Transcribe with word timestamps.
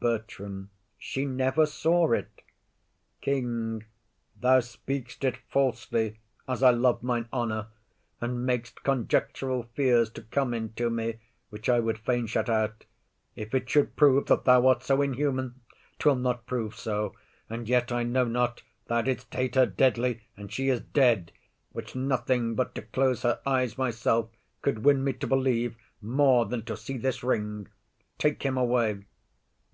BERTRAM. 0.00 0.70
She 0.96 1.26
never 1.26 1.66
saw 1.66 2.12
it. 2.12 2.40
KING. 3.20 3.84
Thou 4.40 4.60
speak'st 4.60 5.22
it 5.24 5.36
falsely, 5.48 6.20
as 6.48 6.62
I 6.62 6.70
love 6.70 7.02
mine 7.02 7.28
honour, 7.32 7.66
And 8.20 8.46
mak'st 8.46 8.82
conjectural 8.84 9.64
fears 9.74 10.08
to 10.10 10.22
come 10.22 10.54
into 10.54 10.88
me 10.90 11.16
Which 11.50 11.68
I 11.68 11.80
would 11.80 11.98
fain 11.98 12.26
shut 12.26 12.48
out. 12.48 12.84
If 13.34 13.52
it 13.54 13.68
should 13.68 13.96
prove 13.96 14.26
That 14.26 14.44
thou 14.44 14.66
art 14.68 14.82
so 14.82 15.02
inhuman,—'twill 15.02 16.16
not 16.16 16.46
prove 16.46 16.74
so: 16.76 17.14
And 17.50 17.68
yet 17.68 17.90
I 17.90 18.02
know 18.02 18.24
not, 18.24 18.62
thou 18.86 19.02
didst 19.02 19.34
hate 19.34 19.56
her 19.56 19.66
deadly. 19.66 20.22
And 20.36 20.50
she 20.52 20.68
is 20.68 20.80
dead; 20.82 21.32
which 21.72 21.94
nothing 21.96 22.54
but 22.54 22.74
to 22.76 22.82
close 22.82 23.22
Her 23.22 23.40
eyes 23.44 23.76
myself, 23.76 24.30
could 24.62 24.84
win 24.84 25.04
me 25.04 25.12
to 25.14 25.26
believe 25.26 25.76
More 26.00 26.46
than 26.46 26.64
to 26.64 26.76
see 26.78 26.96
this 26.96 27.22
ring. 27.22 27.68
Take 28.18 28.42
him 28.44 28.56
away. 28.56 29.02